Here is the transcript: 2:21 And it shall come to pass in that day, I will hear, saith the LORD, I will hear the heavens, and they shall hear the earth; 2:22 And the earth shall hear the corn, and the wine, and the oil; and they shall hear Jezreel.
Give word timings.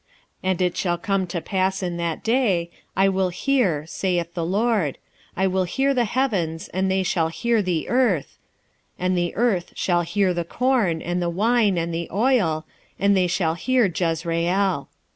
2:21 0.43 0.49
And 0.49 0.61
it 0.63 0.77
shall 0.77 0.97
come 0.97 1.27
to 1.27 1.41
pass 1.41 1.83
in 1.83 1.97
that 1.97 2.23
day, 2.23 2.71
I 2.97 3.07
will 3.07 3.29
hear, 3.29 3.85
saith 3.85 4.33
the 4.33 4.43
LORD, 4.43 4.97
I 5.37 5.45
will 5.45 5.65
hear 5.65 5.93
the 5.93 6.05
heavens, 6.05 6.69
and 6.69 6.89
they 6.89 7.03
shall 7.03 7.27
hear 7.27 7.61
the 7.61 7.87
earth; 7.87 8.39
2:22 8.99 9.05
And 9.05 9.15
the 9.19 9.35
earth 9.35 9.73
shall 9.75 10.01
hear 10.01 10.33
the 10.33 10.43
corn, 10.43 11.03
and 11.03 11.21
the 11.21 11.29
wine, 11.29 11.77
and 11.77 11.93
the 11.93 12.09
oil; 12.11 12.65
and 12.97 13.15
they 13.15 13.27
shall 13.27 13.53
hear 13.53 13.85
Jezreel. 13.95 14.89